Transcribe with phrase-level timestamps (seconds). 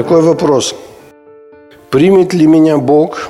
[0.00, 0.74] Такой вопрос.
[1.90, 3.28] Примет ли меня Бог,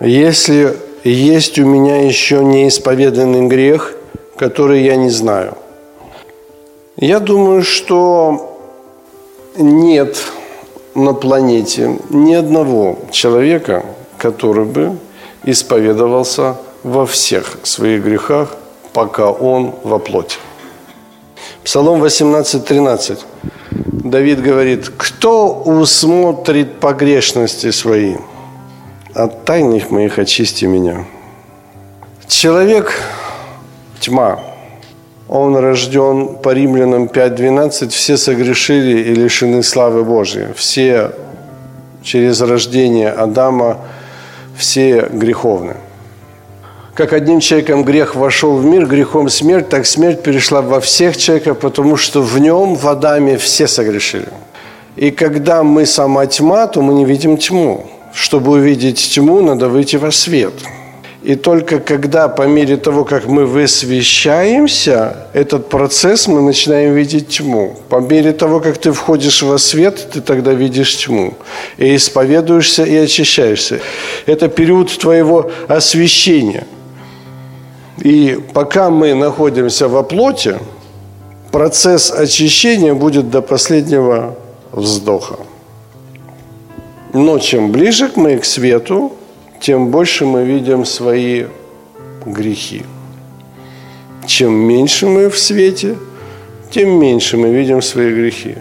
[0.00, 3.94] если есть у меня еще неисповеданный грех,
[4.38, 5.52] который я не знаю?
[6.96, 8.58] Я думаю, что
[9.58, 10.16] нет
[10.94, 13.84] на планете ни одного человека,
[14.16, 14.96] который бы
[15.44, 18.56] исповедовался во всех своих грехах,
[18.94, 20.38] пока он во плоти.
[21.62, 23.18] Псалом 18.13.
[23.92, 28.16] Давид говорит, кто усмотрит погрешности свои?
[29.14, 31.04] От тайных моих очисти меня.
[32.26, 33.00] Человек–
[34.00, 34.40] тьма.
[35.28, 37.88] Он рожден по римлянам 5.12.
[37.88, 40.52] Все согрешили и лишены славы Божьей.
[40.54, 41.12] Все
[42.02, 43.78] через рождение Адама,
[44.56, 45.76] все греховны.
[46.96, 51.58] Как одним человеком грех вошел в мир, грехом смерть, так смерть перешла во всех человеков,
[51.58, 54.28] потому что в нем, в Адаме, все согрешили.
[54.96, 57.84] И когда мы сама тьма, то мы не видим тьму.
[58.14, 60.54] Чтобы увидеть тьму, надо выйти во свет.
[61.22, 67.76] И только когда по мере того, как мы высвещаемся, этот процесс мы начинаем видеть тьму.
[67.90, 71.34] По мере того, как ты входишь во свет, ты тогда видишь тьму.
[71.76, 73.80] И исповедуешься, и очищаешься.
[74.24, 76.66] Это период твоего освящения–
[77.98, 80.58] и пока мы находимся во плоти,
[81.50, 84.36] процесс очищения будет до последнего
[84.72, 85.36] вздоха.
[87.12, 89.12] Но чем ближе мы к свету,
[89.60, 91.46] тем больше мы видим свои
[92.26, 92.82] грехи.
[94.26, 95.96] Чем меньше мы в свете,
[96.70, 98.56] тем меньше мы видим свои грехи.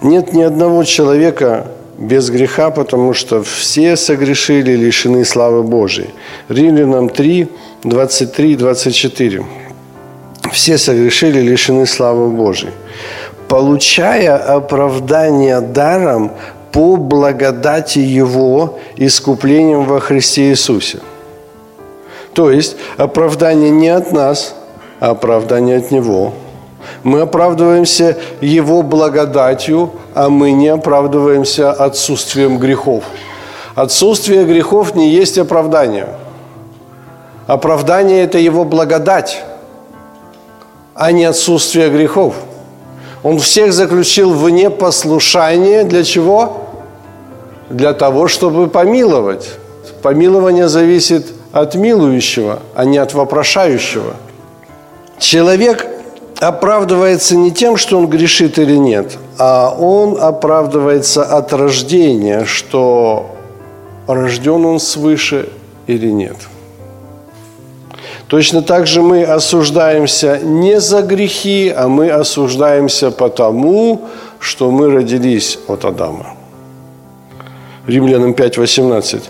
[0.00, 1.66] Нет ни одного человека,
[2.02, 6.10] без греха, потому что все согрешили, лишены славы Божией.
[6.48, 7.48] Римлянам 3,
[7.84, 9.44] 23, 24.
[10.52, 12.72] Все согрешили, лишены славы Божией.
[13.48, 16.32] Получая оправдание даром
[16.72, 20.98] по благодати Его искуплением во Христе Иисусе.
[22.34, 24.54] То есть оправдание не от нас,
[25.00, 26.34] а оправдание от Него–
[27.02, 33.04] мы оправдываемся Его благодатью, а мы не оправдываемся отсутствием грехов.
[33.74, 36.08] Отсутствие грехов не есть оправдание.
[37.46, 39.42] Оправдание– это Его благодать,
[40.94, 42.34] а не отсутствие грехов.
[43.22, 46.68] Он всех заключил в непослушание для чего?
[47.70, 49.48] Для того, чтобы помиловать.
[50.02, 54.14] Помилование зависит от милующего, а не от вопрошающего.
[55.18, 55.86] Человек
[56.42, 63.30] оправдывается не тем, что он грешит или нет, а он оправдывается от рождения, что
[64.08, 65.48] рожден он свыше
[65.86, 66.36] или нет.
[68.26, 74.08] Точно так же мы осуждаемся не за грехи, а мы осуждаемся потому,
[74.40, 76.34] что мы родились от Адама.
[77.86, 79.22] Римлянам 5.18.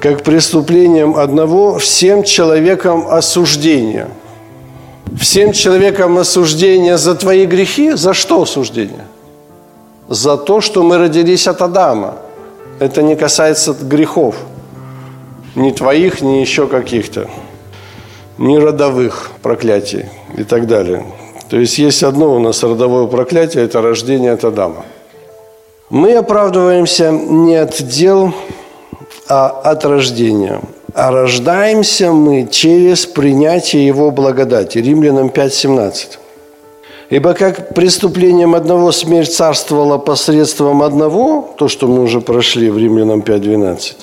[0.00, 4.08] Как преступлением одного всем человекам осуждение–
[5.18, 7.92] всем человекам осуждение за твои грехи.
[7.92, 9.06] За что осуждение?
[10.08, 12.16] За то, что мы родились от Адама.
[12.78, 14.36] Это не касается грехов.
[15.54, 17.28] Ни твоих, ни еще каких-то.
[18.38, 20.06] Ни родовых проклятий
[20.36, 21.04] и так далее.
[21.48, 24.84] То есть есть одно у нас родовое проклятие– это рождение от Адама.
[25.90, 28.32] Мы оправдываемся не от дел,
[29.28, 30.60] а от рождения–
[30.94, 34.78] а рождаемся мы через принятие Его благодати.
[34.78, 36.18] Римлянам 5.17.
[37.10, 43.20] Ибо как преступлением одного смерть царствовала посредством одного, то, что мы уже прошли в Римлянам
[43.20, 43.94] 5.12,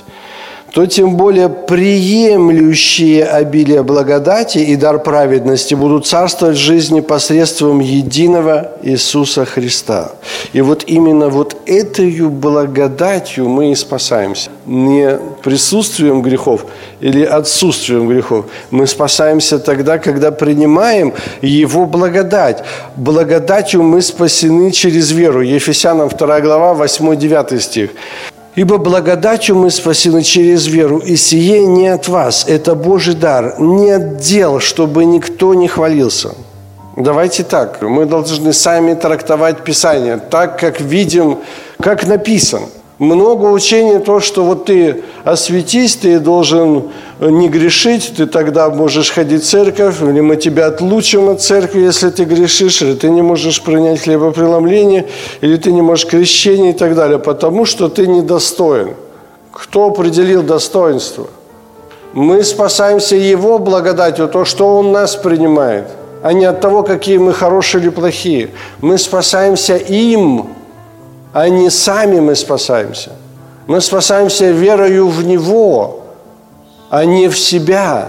[0.74, 8.72] то тем более приемлющие обилие благодати и дар праведности будут царствовать в жизни посредством единого
[8.84, 10.12] Иисуса Христа.
[10.54, 14.50] И вот именно вот этой благодатью мы и спасаемся.
[14.66, 16.66] Не присутствием грехов
[17.00, 18.46] или отсутствием грехов.
[18.70, 22.64] Мы спасаемся тогда, когда принимаем Его благодать.
[22.96, 25.42] Благодатью мы спасены через веру.
[25.42, 27.92] Ефесянам 2 глава, 8-9 стих.
[28.58, 33.92] Ибо благодатью мы спасены через веру, и сие не от вас, это Божий дар, не
[33.92, 36.30] от дел, чтобы никто не хвалился.
[36.96, 41.38] Давайте так, мы должны сами трактовать Писание так, как видим,
[41.80, 42.66] как написано.
[43.00, 46.86] Много учений то, что вот ты осветись, ты должен
[47.20, 52.10] не грешить, ты тогда можешь ходить в церковь, или мы тебя отлучим от церкви, если
[52.10, 55.06] ты грешишь, или ты не можешь принять хлебопреломление,
[55.42, 58.96] или ты не можешь крещение и так далее, потому что ты недостоин.
[59.52, 61.28] Кто определил достоинство?
[62.14, 65.86] Мы спасаемся Его благодатью, то, что Он нас принимает,
[66.24, 68.50] а не от того, какие мы хорошие или плохие.
[68.82, 70.48] Мы спасаемся им,
[71.38, 73.12] а не сами мы спасаемся.
[73.68, 76.00] Мы спасаемся верою в Него,
[76.90, 78.08] а не в себя.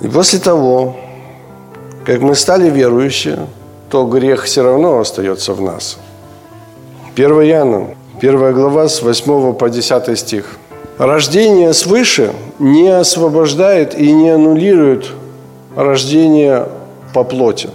[0.00, 0.94] И после того,
[2.06, 3.38] как мы стали верующие,
[3.88, 5.98] то грех все равно остается в нас.
[7.16, 7.86] 1 Иоанна,
[8.22, 10.58] 1 глава с 8 по 10 стих.
[10.96, 15.10] Рождение свыше не освобождает и не аннулирует
[15.74, 16.68] рождение
[17.12, 17.68] по плоти.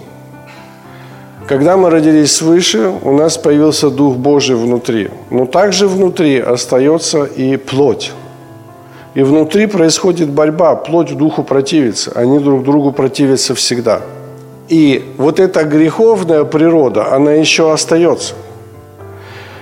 [1.48, 5.12] Когда мы родились свыше, у нас появился Дух Божий внутри.
[5.30, 8.14] Но также внутри остается и плоть.
[9.14, 12.12] И внутри происходит борьба, плоть духу противится.
[12.16, 14.02] Они друг другу противятся всегда.
[14.70, 18.34] И вот эта греховная природа, она еще остается.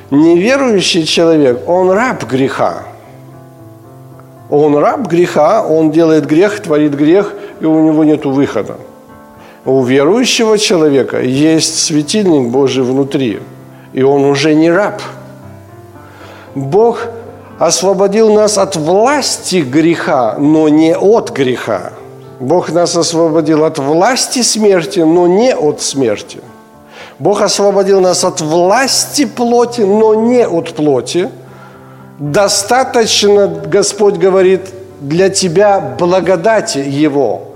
[0.09, 2.83] Неверующий человек, он раб греха.
[4.49, 8.77] Он раб греха, он делает грех, творит грех, и у него нет выхода.
[9.65, 13.39] У верующего человека есть светильник Божий внутри,
[13.93, 15.01] и он уже не раб.
[16.53, 17.07] Бог
[17.59, 21.93] освободил нас от власти греха, но не от греха.
[22.41, 26.41] Бог нас освободил от власти смерти, но не от смерти.
[27.17, 31.29] Бог освободил нас от власти плоти, но не от плоти.
[32.19, 34.61] Достаточно, Господь говорит,
[34.99, 37.43] для тебя благодати Его–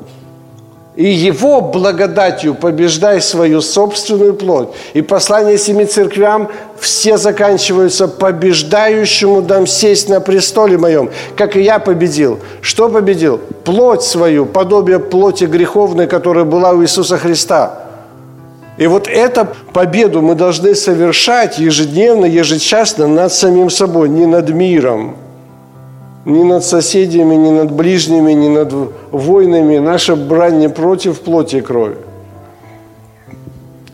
[0.98, 4.70] и Его благодатью побеждай свою собственную плоть.
[4.96, 6.50] И послание семи церквям
[6.80, 12.40] все заканчиваются побеждающему дам сесть на престоле моем, как и я победил.
[12.62, 13.40] Что победил?
[13.64, 17.84] Плоть свою, подобие плоти греховной, которая была у Иисуса Христа.
[18.78, 25.18] И вот эту победу мы должны совершать ежедневно, ежечасно над самим собой, не над миром–
[26.28, 28.74] ни над соседями, ни над ближними, ни над
[29.12, 29.78] войнами.
[29.78, 31.96] Наша брань не против плоти и крови.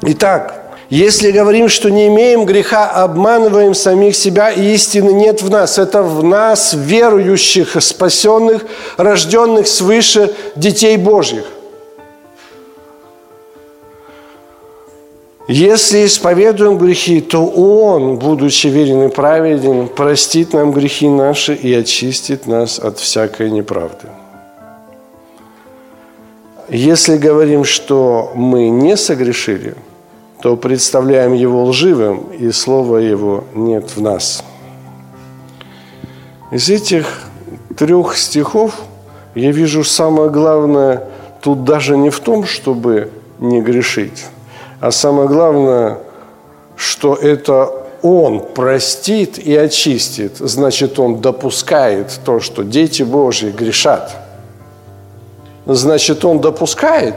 [0.02, 5.78] Итак, если говорим, что не имеем греха, обманываем самих себя, и истины нет в нас.
[5.78, 8.66] Это в нас, верующих, спасенных,
[8.98, 11.46] рожденных свыше детей Божьих–
[15.48, 22.48] Если исповедуем грехи, то Он, будучи верен и праведен, простит нам грехи наши и очистит
[22.48, 24.08] нас от всякой неправды.
[26.70, 29.76] Если говорим, что мы не согрешили,
[30.42, 34.44] то представляем Его лживым, и Слова Его нет в нас.
[36.52, 37.24] Из этих
[37.78, 38.82] трех стихов
[39.36, 41.04] я вижу самое главное
[41.42, 44.26] тут даже не в том, чтобы не грешить,
[44.84, 46.00] а самое главное,
[46.76, 47.72] что это
[48.02, 54.12] Он простит и очистит, значит, Он допускает то, что дети Божьи грешат.
[55.66, 57.16] Значит, Он допускает,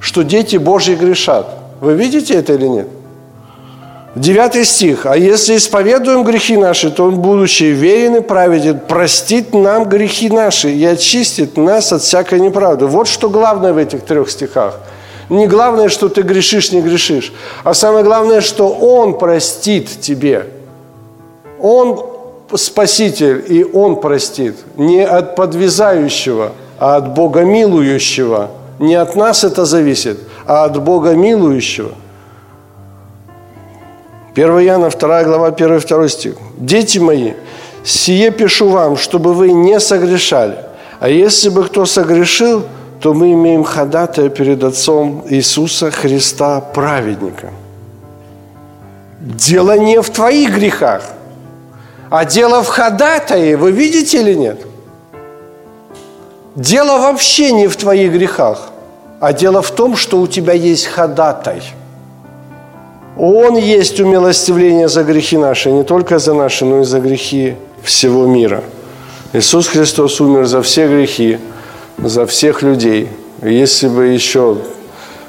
[0.00, 1.46] что дети Божьи грешат.
[1.82, 2.88] Вы видите это или нет?
[4.14, 5.04] Девятый стих.
[5.04, 10.70] «А если исповедуем грехи наши, то Он, будучи верен и праведен, простит нам грехи наши
[10.70, 12.86] и очистит нас от всякой неправды».
[12.86, 14.80] Вот что главное в этих трех стихах–
[15.28, 17.32] не главное, что ты грешишь, не грешишь,
[17.64, 20.46] а самое главное, что Он простит тебе.
[21.60, 22.04] Он
[22.54, 24.56] спаситель, и Он простит.
[24.76, 28.50] Не от подвязающего, а от Бога милующего.
[28.78, 31.92] Не от нас это зависит, а от Бога милующего.
[34.34, 36.34] 1 Иоанна, 2 глава, 1-2 стих.
[36.58, 37.32] «Дети мои,
[37.84, 40.58] сие пишу вам, чтобы вы не согрешали.
[41.00, 42.64] А если бы кто согрешил,
[43.06, 47.52] то мы имеем ходатая перед Отцом Иисуса Христа, праведника.
[49.20, 51.02] Дело не в твоих грехах,
[52.10, 53.56] а дело в ходатае.
[53.56, 54.66] Вы видите или нет?
[56.56, 58.70] Дело вообще не в твоих грехах,
[59.20, 61.62] а дело в том, что у тебя есть ходатай.
[63.16, 68.26] Он есть умилостивление за грехи наши, не только за наши, но и за грехи всего
[68.26, 68.64] мира.
[69.32, 71.38] Иисус Христос умер за все грехи,
[71.98, 73.08] за всех людей.
[73.42, 74.58] Если бы еще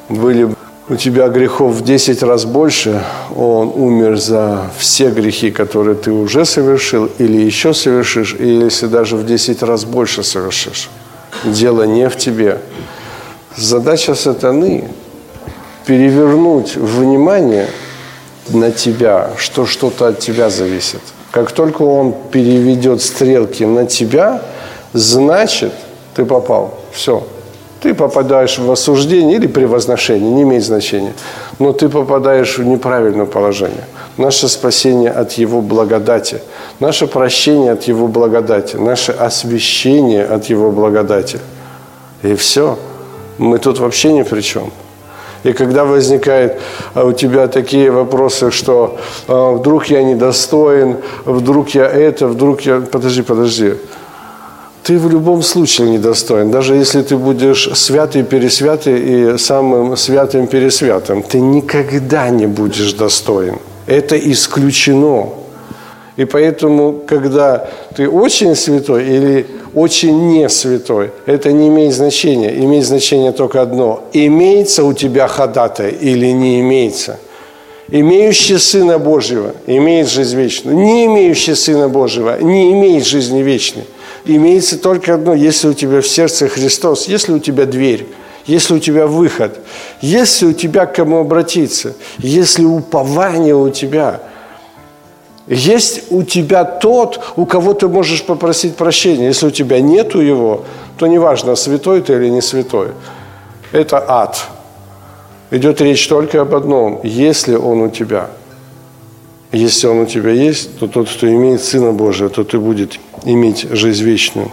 [0.10, 0.50] были
[0.90, 3.04] у тебя грехов в 10 раз больше,
[3.36, 9.18] Он умер за все грехи, которые ты уже совершил или еще совершишь, и если даже
[9.18, 10.90] в 10 раз больше совершишь.
[11.44, 12.60] Дело не в тебе.
[13.56, 14.90] Задача сатаны–
[15.86, 17.68] перевернуть внимание
[18.50, 21.02] на тебя, что что-то от тебя зависит.
[21.32, 24.42] Как только он переведет стрелки на тебя,
[24.94, 25.74] значит,
[26.18, 26.74] ты попал.
[26.92, 27.24] Все.
[27.80, 31.14] Ты попадаешь в осуждение или превозношение, не имеет значения.
[31.60, 33.86] Но ты попадаешь в неправильное положение.
[34.18, 36.42] Наше спасение от Его благодати,
[36.80, 41.40] наше прощение от Его благодати, наше освящение от Его благодати.
[42.24, 42.80] И все.
[43.38, 44.72] Мы тут вообще ни при чем.
[45.44, 46.60] И когда возникает
[46.96, 48.98] а, у тебя такие вопросы, что
[49.28, 52.82] а, вдруг я недостоин, вдруг я это, вдруг я...
[52.82, 53.74] Подожди, подожди.
[54.88, 56.50] Ты в любом случае недостоин.
[56.50, 63.58] Даже если ты будешь святый, пересвятый и самым святым пересвятым, ты никогда не будешь достоин.
[63.86, 65.32] Это исключено.
[66.16, 72.58] И поэтому, когда ты очень святой или очень не святой, это не имеет значения.
[72.58, 74.06] Имеет значение только одно.
[74.14, 77.20] Имеется у тебя ходатай или не имеется.
[77.90, 80.78] Имеющий Сына Божьего имеет жизнь вечную.
[80.78, 83.84] Не имеющий Сына Божьего не имеет жизни вечной.
[84.28, 88.08] Имеется только одно, если у тебя в сердце Христос, если у тебя дверь,
[88.46, 89.60] если у тебя выход,
[90.02, 94.22] если у тебя к кому обратиться, если упование у тебя–
[95.48, 99.28] есть у тебя тот, у кого ты можешь попросить прощения.
[99.28, 100.66] Если у тебя нету его,
[100.98, 102.90] то неважно, святой ты или не святой.
[103.72, 104.46] Это ад.
[105.50, 107.00] Идет речь только об одном.
[107.04, 108.30] Если он у тебя,
[109.54, 113.00] если он у тебя есть, то тот, кто имеет Сына Божия, то ты будет
[113.32, 114.52] иметь жизнь вечную.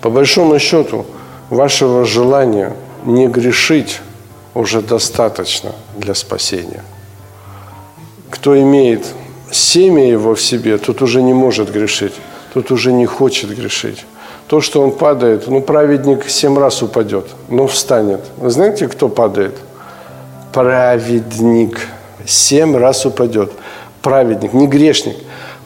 [0.00, 1.06] По большому счету,
[1.50, 2.72] вашего желания
[3.04, 4.00] не грешить
[4.54, 6.82] уже достаточно для спасения–
[8.42, 9.06] кто имеет
[9.52, 12.14] семя его в себе, тот уже не может грешить,
[12.54, 14.04] тот уже не хочет грешить.
[14.48, 18.20] То, что он падает, ну, праведник семь раз упадет, но встанет.
[18.38, 19.54] Вы знаете, кто падает?
[20.52, 21.86] Праведник
[22.26, 23.52] семь раз упадет.
[24.00, 25.16] Праведник, не грешник.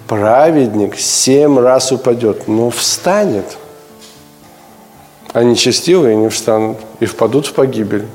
[0.09, 3.59] Праведник семь раз упадет, но встанет.
[5.33, 8.07] А нечестивые не встанут и впадут в погибель.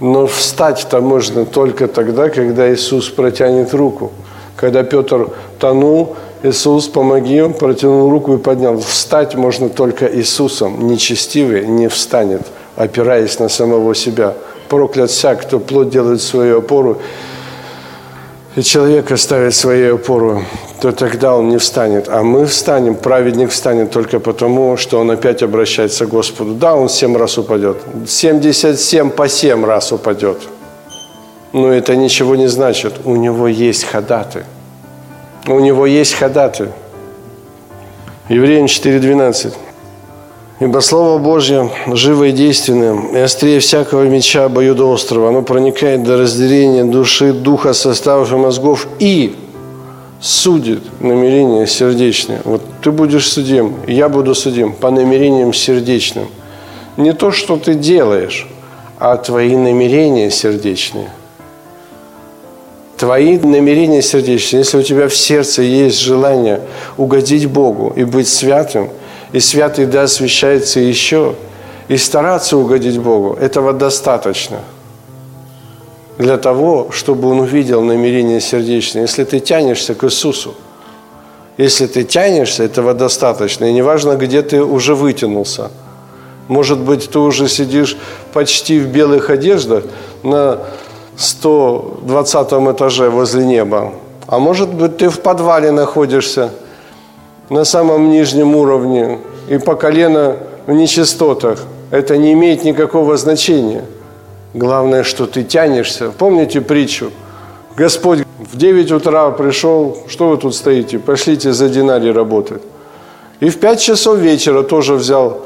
[0.00, 4.12] Но встать-то можно только тогда, когда Иисус протянет руку.
[4.56, 5.28] Когда Петр
[5.58, 8.78] тонул, Иисус, помоги, он протянул руку и поднял.
[8.78, 10.88] Встать можно только Иисусом.
[10.88, 12.42] Нечестивый не встанет,
[12.76, 14.34] опираясь на самого себя.
[14.68, 16.98] Проклят всяк, кто плод делает свою опору,
[18.56, 20.44] и человек оставит свою опору,
[20.80, 22.08] то тогда он не встанет.
[22.08, 26.54] А мы встанем, праведник встанет только потому, что он опять обращается к Господу.
[26.54, 27.78] Да, он семь раз упадет.
[28.06, 30.38] 77 по семь раз упадет.
[31.52, 32.94] Но это ничего не значит.
[33.04, 34.44] У него есть ходаты.
[35.46, 36.68] У него есть ходаты.
[38.28, 39.52] Евреям 4.12.
[40.60, 45.30] Ибо Слово Божье живо и действенное, и острее всякого меча обоюдоострого.
[45.30, 49.34] Оно проникает до разделения души, духа, составов и мозгов и
[50.20, 52.40] судит намерения сердечные.
[52.44, 56.28] Вот ты будешь судим, я буду судим по намерениям сердечным.
[56.96, 58.46] Не то, что ты делаешь,
[59.00, 61.10] а твои намерения сердечные.
[62.96, 66.60] Твои намерения сердечные, если у тебя в сердце есть желание
[66.96, 68.90] угодить Богу и быть святым–
[69.34, 71.34] и святый да освящается еще,
[71.88, 74.60] и стараться угодить Богу, этого достаточно
[76.18, 79.02] для того, чтобы Он увидел намерение сердечное.
[79.02, 80.54] Если ты тянешься к Иисусу,
[81.56, 83.64] если ты тянешься, этого достаточно.
[83.64, 85.72] И неважно, где ты уже вытянулся.
[86.46, 87.96] Может быть, ты уже сидишь
[88.32, 89.82] почти в белых одеждах
[90.22, 90.60] на
[91.16, 93.94] 120 этаже возле неба.
[94.28, 96.50] А может быть, ты в подвале находишься–
[97.50, 100.36] на самом нижнем уровне и по колено
[100.66, 101.60] в нечистотах.
[101.90, 103.84] Это не имеет никакого значения.
[104.54, 106.10] Главное, что ты тянешься.
[106.10, 107.10] Помните притчу?
[107.76, 110.98] Господь в 9 утра пришел, что вы тут стоите?
[110.98, 112.62] Пошлите за динарий работать.
[113.40, 115.42] И в 5 часов вечера тоже взял,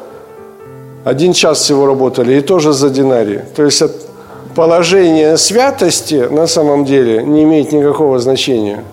[1.05, 3.41] один час всего работали, и тоже за динарий.
[3.57, 3.83] То есть
[4.55, 8.85] положение святости на самом деле не имеет никакого значения.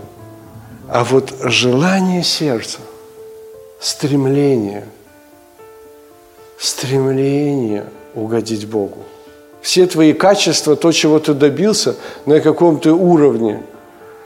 [0.89, 2.79] А вот желание сердца–
[3.85, 4.83] стремление,
[6.57, 8.97] стремление угодить Богу.
[9.61, 13.61] Все твои качества, то, чего ты добился на каком-то уровне,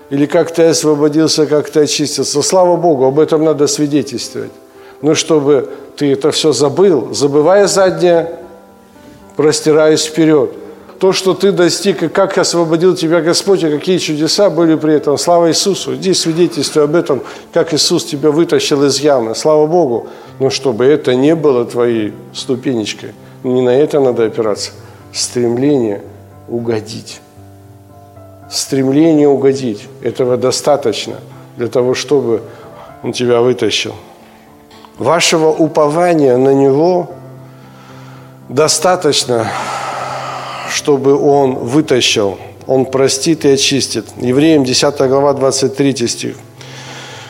[0.10, 2.42] или как ты освободился, как ты очистился.
[2.42, 4.52] Слава Богу, об этом надо свидетельствовать.
[5.02, 8.40] Но чтобы ты это все забыл, забывая заднее,
[9.36, 10.52] простираясь вперед–
[11.00, 15.18] то, что ты достиг, и как освободил тебя Господь, и какие чудеса были при этом.
[15.18, 15.96] Слава Иисусу.
[15.96, 17.22] Иди свидетельствуй об этом,
[17.54, 19.34] как Иисус тебя вытащил из ямы.
[19.34, 20.08] Слава Богу.
[20.40, 23.14] Но чтобы это не было твоей ступенечкой,
[23.44, 24.72] Не на это надо опираться.
[25.14, 26.02] Стремление
[26.50, 27.22] угодить.
[28.52, 29.88] Стремление угодить.
[30.02, 31.16] Этого достаточно
[31.56, 32.42] для того, чтобы
[33.04, 33.96] Он тебя вытащил.
[34.98, 37.12] Вашего упования на Него
[38.50, 39.48] достаточно,
[40.70, 44.06] чтобы Он вытащил, Он простит и очистит.
[44.22, 46.36] Евреям 10 глава 23 стих.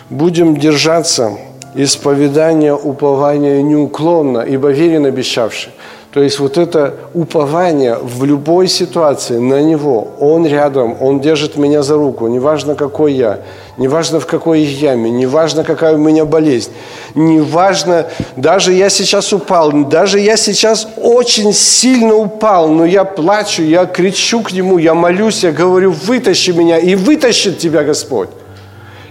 [0.10, 1.38] Будем держаться
[1.76, 5.72] исповедания упования неуклонно, ибо верен обещавший.
[6.12, 11.84] То есть вот это упование в любой ситуации на Него, Он рядом, Он держит меня
[11.84, 13.42] за руку, неважно какой я,
[13.78, 16.72] неважно в какой яме, неважно какая у меня болезнь,
[17.14, 23.86] неважно, даже я сейчас упал, даже я сейчас очень сильно упал, но я плачу, я
[23.86, 28.30] кричу к Нему, я молюсь, я говорю, вытащи меня, и вытащит тебя Господь.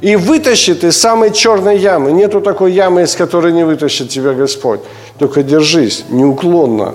[0.01, 2.13] И вытащит из самой черной ямы.
[2.13, 4.81] Нету такой ямы, из которой не вытащит тебя Господь.
[5.19, 6.95] Только держись неуклонно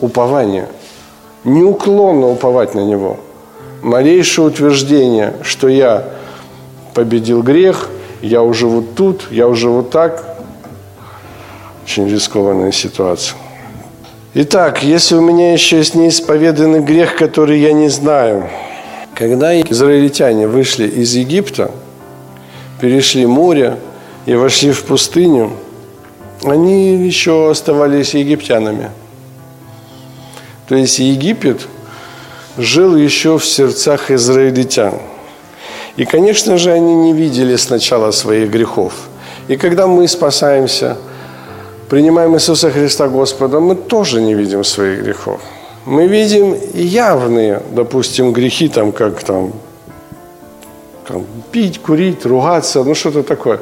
[0.00, 0.68] упование.
[1.44, 3.18] Неуклонно уповать на Него.
[3.82, 6.04] Малейшее утверждение, что я
[6.94, 7.88] победил грех,
[8.22, 10.36] я уже вот тут, я уже вот так.
[11.84, 13.36] Очень рискованная ситуация.
[14.34, 18.48] Итак, если у меня еще есть неисповеданный грех, который я не знаю,
[19.14, 21.70] когда израильтяне вышли из Египта,
[22.80, 23.78] перешли море
[24.26, 25.50] и вошли в пустыню,
[26.44, 28.90] они еще оставались египтянами.
[30.68, 31.66] То есть Египет
[32.56, 34.94] жил еще в сердцах израильтян.
[35.96, 38.92] И, конечно же, они не видели сначала своих грехов.
[39.48, 40.96] И когда мы спасаемся,
[41.88, 45.40] принимаем Иисуса Христа Господа, мы тоже не видим своих грехов.
[45.86, 49.52] Мы видим явные, допустим, грехи, там, как там,
[51.08, 53.58] там, пить, курить, ругаться, ну что-то такое.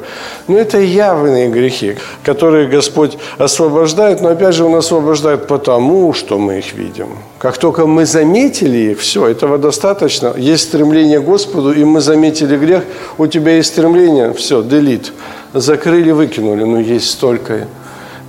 [0.47, 6.59] Но это явные грехи, которые Господь освобождает, но опять же Он освобождает потому, что мы
[6.59, 7.07] их видим.
[7.39, 10.33] Как только мы заметили их, все, этого достаточно.
[10.37, 12.83] Есть стремление к Господу, и мы заметили грех,
[13.17, 15.13] у тебя есть стремление, все, делит.
[15.53, 17.67] Закрыли, выкинули, но есть столько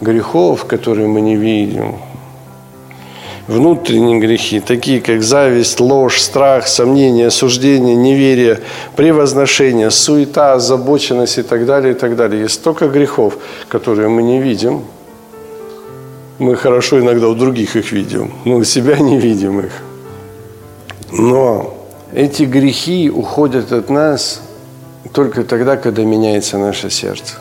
[0.01, 1.97] грехов, которые мы не видим
[3.49, 8.61] внутренние грехи, такие как зависть, ложь, страх, сомнение, осуждение, неверие,
[8.95, 12.43] превозношение, суета, озабоченность и так далее, и так далее.
[12.43, 14.85] Есть столько грехов, которые мы не видим.
[16.39, 19.73] Мы хорошо иногда у других их видим, но у себя не видим их.
[21.11, 21.75] Но
[22.13, 24.43] эти грехи уходят от нас
[25.13, 27.39] только тогда, когда меняется наше сердце.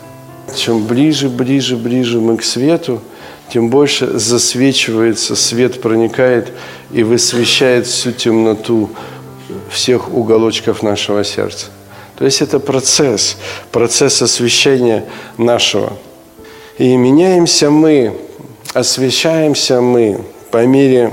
[0.56, 3.02] Чем ближе, ближе, ближе мы к свету–
[3.52, 6.52] тем больше засвечивается, свет проникает
[6.92, 8.90] и высвещает всю темноту
[9.70, 11.68] всех уголочков нашего сердца.
[12.18, 13.38] То есть это процесс,
[13.72, 15.06] процесс освещения
[15.38, 15.94] нашего.
[16.78, 18.18] И меняемся мы,
[18.74, 21.12] освещаемся мы по мере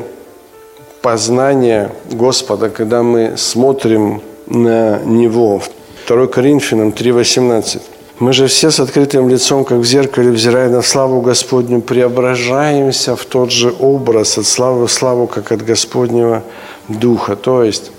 [1.03, 5.63] познания Господа, когда мы смотрим на Него.
[6.07, 7.81] 2 Коринфянам 3,18.
[8.21, 13.25] Мы же все с открытым лицом, как в зеркале, взирая на славу Господню, преображаемся в
[13.25, 16.43] тот же образ от славы в славу, как от Господнего
[16.89, 17.35] Духа.
[17.35, 17.91] То есть,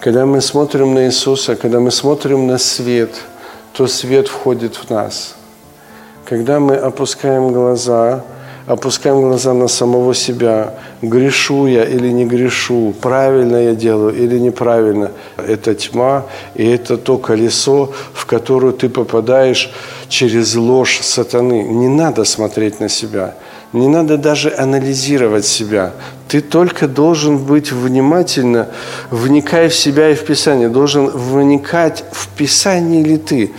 [0.00, 3.10] когда мы смотрим на Иисуса, когда мы смотрим на свет,
[3.74, 5.34] то свет входит в нас.
[6.24, 8.24] Когда мы опускаем глаза–
[8.66, 15.10] опускаем глаза на самого себя, грешу я или не грешу, правильно я делаю или неправильно.
[15.36, 16.24] Это тьма,
[16.54, 19.70] и это то колесо, в которое ты попадаешь
[20.08, 21.62] через ложь сатаны.
[21.62, 23.34] Не надо смотреть на себя,
[23.72, 25.92] не надо даже анализировать себя.
[26.28, 28.68] Ты только должен быть внимательно,
[29.10, 33.52] вникая в себя и в Писание, должен вникать в Писание ли ты.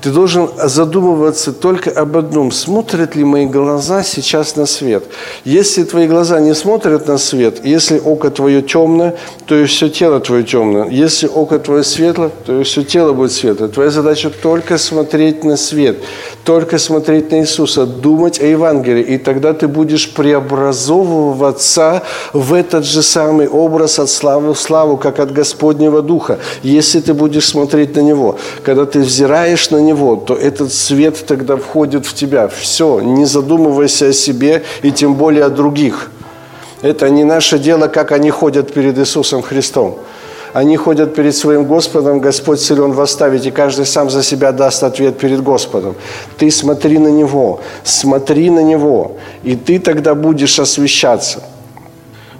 [0.00, 2.52] Ты должен задумываться только об одном.
[2.52, 5.02] Смотрят ли мои глаза сейчас на свет?
[5.44, 10.20] Если твои глаза не смотрят на свет, если око твое темное, то и все тело
[10.20, 10.88] твое темное.
[10.88, 13.66] Если око твое светло, то и все тело будет светло.
[13.66, 15.96] Твоя задача только смотреть на свет,
[16.44, 19.02] только смотреть на Иисуса, думать о Евангелии.
[19.02, 25.18] И тогда ты будешь преобразовываться в этот же самый образ от славы в славу, как
[25.18, 28.38] от Господнего Духа, если ты будешь смотреть на Него.
[28.62, 32.48] Когда ты взираешь на него, то этот свет тогда входит в тебя.
[32.48, 36.10] Все, не задумывайся о себе и тем более о других.
[36.82, 39.98] Это не наше дело, как они ходят перед Иисусом Христом.
[40.52, 45.18] Они ходят перед своим Господом, Господь силен восставить, и каждый сам за себя даст ответ
[45.18, 45.94] перед Господом.
[46.38, 51.42] Ты смотри на Него, смотри на Него, и ты тогда будешь освещаться.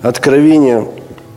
[0.02, 0.88] Откровение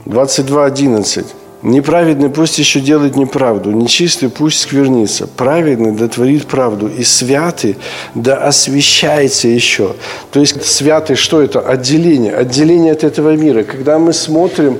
[0.05, 1.25] 22.11.
[1.63, 7.77] Неправедный пусть еще делает неправду, нечистый пусть сквернится, праведный да творит правду, и святый
[8.15, 9.95] да освящается еще.
[10.31, 11.59] То есть святый что это?
[11.59, 13.61] Отделение, отделение от этого мира.
[13.61, 14.79] Когда мы смотрим,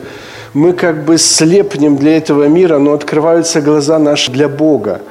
[0.55, 5.01] мы как бы слепнем для этого мира, но открываются глаза наши для Бога.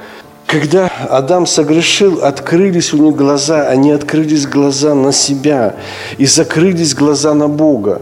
[0.45, 5.75] Когда Адам согрешил, открылись у них глаза, они открылись глаза на себя
[6.17, 8.01] и закрылись глаза на Бога.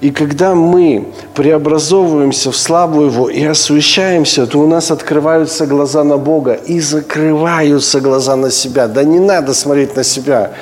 [0.00, 6.16] И когда мы преобразовываемся в славу Его и освещаемся, то у нас открываются глаза на
[6.16, 8.88] Бога и закрываются глаза на себя.
[8.88, 10.52] Да не надо смотреть на себя.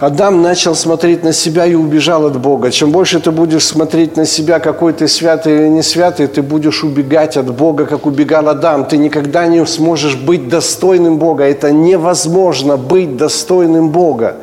[0.00, 2.70] Адам начал смотреть на себя и убежал от Бога.
[2.70, 6.82] Чем больше ты будешь смотреть на себя, какой ты святый или не святый, ты будешь
[6.82, 8.86] убегать от Бога, как убегал Адам.
[8.86, 11.44] Ты никогда не сможешь быть достойным Бога.
[11.44, 14.36] Это невозможно быть достойным Бога.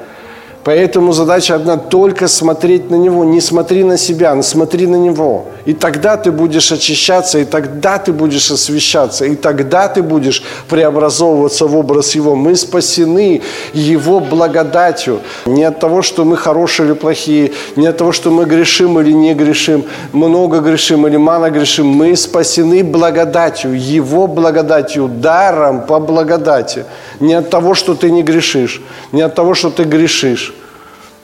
[0.64, 3.24] Поэтому задача одна– только смотреть на Него.
[3.24, 5.46] Не смотри на себя, но смотри на Него.
[5.66, 11.66] И тогда ты будешь очищаться, и тогда ты будешь освещаться, и тогда ты будешь преобразовываться
[11.66, 12.36] в образ Его.
[12.36, 13.42] Мы спасены
[13.74, 15.22] Его благодатью.
[15.46, 19.14] Не от того, что мы хорошие или плохие, не от того, что мы грешим или
[19.14, 21.88] не грешим, много грешим или мало грешим.
[21.88, 26.86] Мы спасены благодатью, Его благодатью, даром по благодати.
[27.22, 28.82] Не от того, что ты не грешишь,
[29.14, 30.54] не от того, что ты грешишь.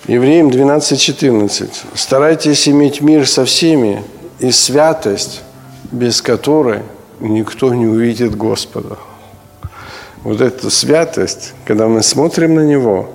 [0.08, 1.68] Евреям 12.14.
[1.96, 4.04] Старайтесь иметь мир со всеми
[4.38, 5.42] и святость,
[5.92, 6.82] без которой
[7.20, 8.98] никто не увидит Господа.
[10.24, 13.10] Вот эта святость, когда мы смотрим на Него,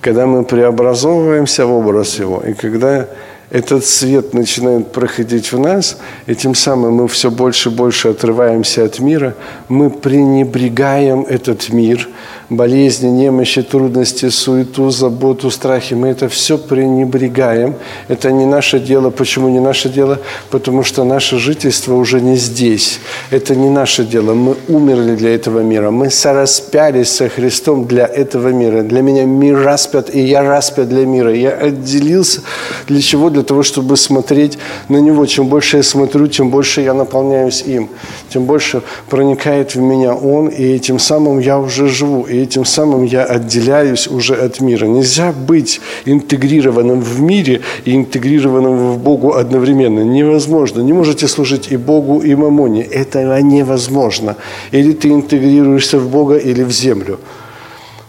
[0.00, 3.06] когда мы преобразовываемся в образ Его, и когда
[3.50, 8.84] этот свет начинает проходить в нас, и тем самым мы все больше и больше отрываемся
[8.84, 9.34] от мира,
[9.68, 12.08] мы пренебрегаем этот мир–
[12.50, 15.94] болезни, немощи, трудности, суету, заботу, страхи.
[15.94, 17.74] Мы это все пренебрегаем.
[18.08, 19.10] Это не наше дело.
[19.10, 20.18] Почему не наше дело?
[20.50, 23.00] Потому что наше жительство уже не здесь.
[23.30, 24.34] Это не наше дело.
[24.34, 25.90] Мы умерли для этого мира.
[25.90, 28.82] Мы сораспялись со Христом для этого мира.
[28.82, 31.34] Для меня мир распят, и я распят для мира.
[31.34, 32.42] Я отделился
[32.88, 33.30] для чего?
[33.30, 35.26] Для того, чтобы смотреть на Него.
[35.26, 37.88] Чем больше я смотрю, тем больше я наполняюсь им.
[38.28, 43.04] Тем больше проникает в меня Он, и тем самым я уже живу и этим самым
[43.04, 44.86] я отделяюсь уже от мира.
[44.86, 50.00] Нельзя быть интегрированным в мире и интегрированным в Богу одновременно.
[50.00, 50.80] Невозможно.
[50.80, 52.82] Не можете служить и Богу, и Мамоне.
[52.82, 54.36] Это невозможно.
[54.72, 57.18] Или ты интегрируешься в Бога, или в землю.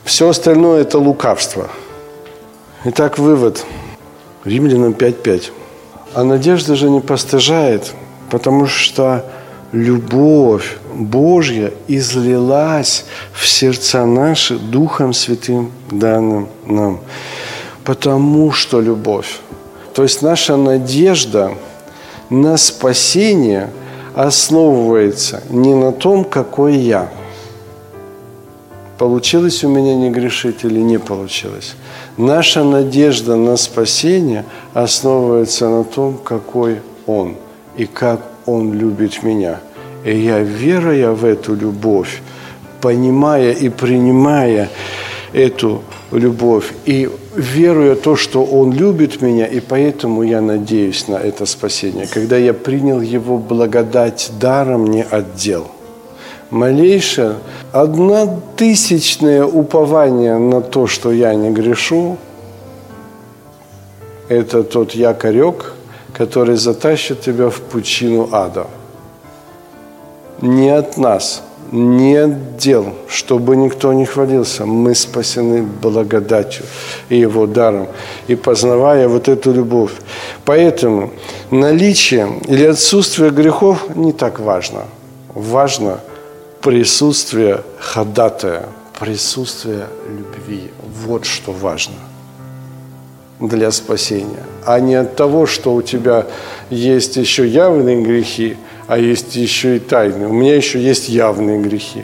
[0.03, 1.69] Все остальное– это лукавство.
[2.85, 3.65] Итак, вывод.
[4.45, 5.51] Римлянам 5.5.
[6.13, 7.93] А надежда же не постыжает,
[8.29, 9.25] потому что
[9.71, 16.99] любовь Божья излилась в сердца наши Духом Святым данным нам.
[17.83, 19.39] Потому что любовь.
[19.93, 21.51] То есть наша надежда
[22.29, 23.69] на спасение
[24.13, 27.09] основывается не на том, какой я.
[28.97, 31.75] Получилось у меня не грешить или не получилось.
[32.17, 37.35] Наша надежда на спасение основывается на том, какой Он
[37.75, 39.59] и как Он любит меня–
[40.05, 42.21] и я, веруя в эту любовь,
[42.79, 44.69] понимая и принимая
[45.33, 45.81] эту
[46.11, 52.05] любовь, и веруя то, что Он любит меня, и поэтому я надеюсь на это спасение.
[52.05, 55.71] Когда я принял Его благодать даром, не отдел.
[56.49, 57.35] Малейшее,
[57.71, 62.17] однотысячное упование на то, что я не грешу,
[64.29, 65.73] это тот якорек,
[66.13, 68.67] который затащит тебя в пучину ада–
[70.41, 74.65] не от нас, не от дел, чтобы никто не хвалился.
[74.65, 76.65] Мы спасены благодатью
[77.09, 77.87] и Его даром,
[78.27, 79.93] и познавая вот эту любовь.
[80.43, 81.11] Поэтому
[81.51, 84.83] наличие или отсутствие грехов не так важно.
[85.33, 85.99] Важно
[86.65, 88.65] присутствие ходатая,
[88.99, 90.71] присутствие любви.
[91.05, 91.93] Вот что важно
[93.39, 96.25] для спасения, а не от того, что у тебя
[96.71, 100.27] есть еще явные грехи, а есть еще и тайные.
[100.27, 102.03] У меня еще есть явные грехи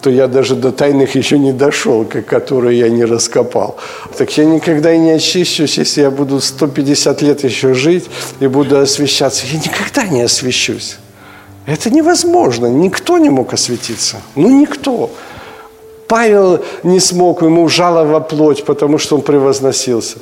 [0.00, 3.76] то я даже до тайных еще не дошел, которые я не раскопал.
[4.16, 8.06] Так я никогда и не очищусь, если я буду 150 лет еще жить
[8.40, 9.44] и буду освещаться.
[9.52, 10.96] Я никогда не освещусь.
[11.70, 12.66] Это невозможно.
[12.66, 14.16] Никто не мог осветиться.
[14.34, 15.08] Ну, никто.
[16.08, 20.18] Павел не смог, ему жалова плоть, потому что он превозносился.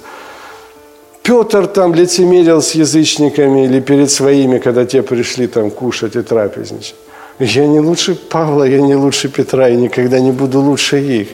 [1.22, 6.96] Петр там лицемерил с язычниками или перед своими, когда те пришли там кушать и трапезничать.
[7.38, 11.28] Я не лучше Павла, я не лучше Петра, и никогда не буду лучше их.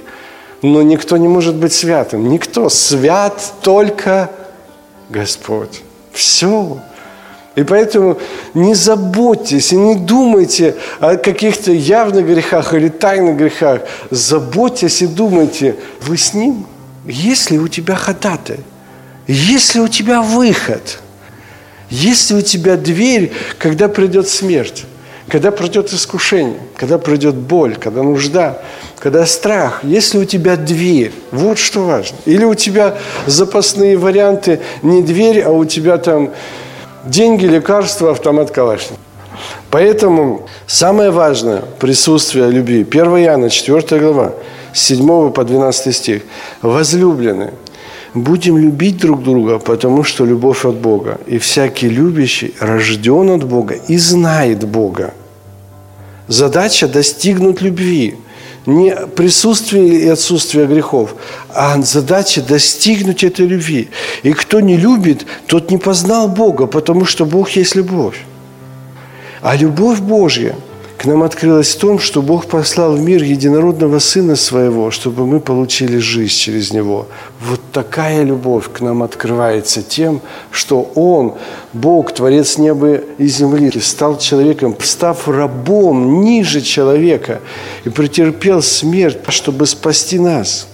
[0.62, 2.29] Но никто не может быть святым.
[2.29, 2.68] Никто.
[2.68, 4.31] Свят только
[5.11, 5.83] Господь.
[6.12, 6.79] Все.
[7.54, 8.18] И поэтому
[8.52, 13.82] не заботьтесь и не думайте о каких-то явных грехах или тайных грехах.
[14.10, 16.66] Заботьтесь и думайте, вы с Ним?
[17.06, 18.58] Есть ли у тебя ходатай?
[19.26, 20.98] Есть ли у тебя выход?
[21.90, 24.84] Есть ли у тебя дверь, когда придет смерть?
[25.28, 28.62] Когда придет искушение, когда придет боль, когда нужда,
[28.98, 31.12] когда страх, есть ли у тебя дверь?
[31.30, 32.16] Вот что важно.
[32.26, 36.30] Или у тебя запасные варианты не дверь, а у тебя там
[37.06, 38.98] деньги, лекарства, автомат Калашникова.
[39.70, 42.84] Поэтому самое важное– присутствие любви.
[42.84, 44.32] 1 Иоанна, 4 глава,
[44.72, 46.22] с 7 по 12 стих.
[46.62, 47.52] «Возлюбленные,
[48.14, 51.18] будем любить друг друга, потому что любовь от Бога.
[51.26, 55.12] И всякий любящий рожден от Бога и знает Бога.
[56.28, 58.14] Задача– достигнуть любви.
[58.66, 61.14] Не присутствие и отсутствие грехов,
[61.50, 63.90] а задача достигнуть этой любви.
[64.22, 68.24] И кто не любит, тот не познал Бога, потому что Бог есть любовь.
[69.42, 70.57] А любовь Божья–
[70.96, 75.40] к нам открылось в том, что Бог послал в мир единородного Сына Своего, чтобы мы
[75.40, 77.09] получили жизнь через Него.
[77.40, 81.35] Вот такая любовь к нам открывается тем, что Он,
[81.72, 87.40] Бог, Творец неба и земли, стал человеком, став рабом ниже человека
[87.85, 90.68] и претерпел смерть, чтобы спасти нас.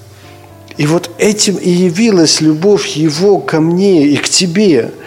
[0.76, 4.92] И вот этим и явилась любовь Его ко мне и к тебе–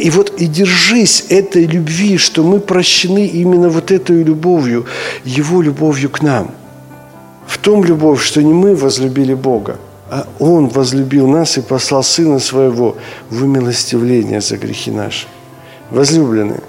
[0.00, 4.86] и вот и держись этой любви, что мы прощены именно вот этой любовью,
[5.24, 6.50] Его любовью к нам.
[7.46, 9.76] В том любовь, что не мы возлюбили Бога,
[10.10, 12.96] а Он возлюбил нас и послал Сына Своего
[13.28, 15.26] в умилостивление за грехи наши.
[15.90, 16.62] Возлюбленные,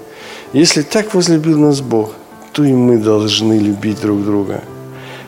[0.52, 2.12] если так возлюбил нас Бог,
[2.52, 4.62] то и мы должны любить друг друга.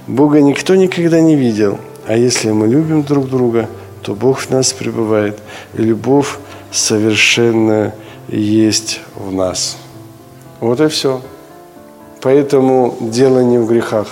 [0.07, 3.69] Бога никто никогда не видел, а если мы любим друг друга,
[4.03, 5.38] то Бог в нас пребывает,
[5.73, 6.37] и любовь
[6.75, 7.95] совершенно
[8.29, 9.77] есть в нас.
[10.61, 11.21] Вот и все.
[12.21, 14.09] Поэтому дело не в грехах.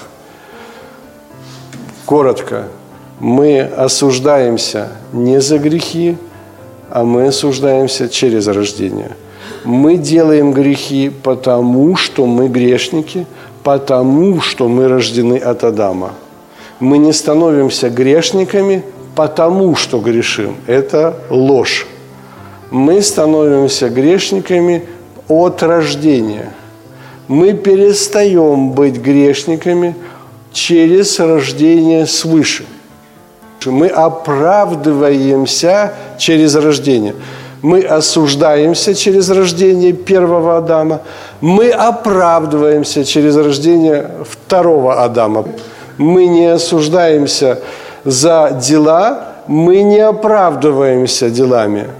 [2.07, 2.69] Коротко,
[3.19, 6.17] мы осуждаемся не за грехи,
[6.89, 9.17] а мы осуждаемся через рождение.
[9.65, 13.27] Мы делаем грехи потому, что мы грешники,
[13.63, 16.13] потому, что мы рождены от Адама.
[16.79, 18.85] Мы не становимся грешниками,
[19.17, 20.57] потому что грешим.
[20.67, 21.87] Это ложь
[22.73, 24.83] мы становимся грешниками
[25.29, 26.51] от рождения.
[27.29, 29.95] Мы перестаем быть грешниками
[30.53, 32.65] через рождение свыше.
[33.67, 37.15] Мы оправдываемся через рождение.
[37.61, 41.03] Мы осуждаемся через рождение первого Адама.
[41.41, 45.45] Мы оправдываемся через рождение второго Адама.
[45.99, 47.61] Мы не осуждаемся
[48.05, 51.87] за дела, мы не оправдываемся делами–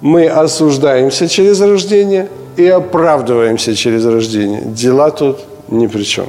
[0.00, 4.62] мы осуждаемся через рождение и оправдываемся через рождение.
[4.62, 6.26] Дела тут ни при чем.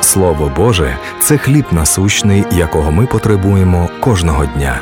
[0.00, 4.80] Слово Боже це хліб насущний, якого ми потребуємо кожного дня.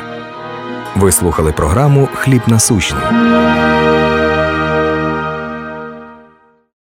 [0.95, 3.01] Ви слухали програму Хліб насущний.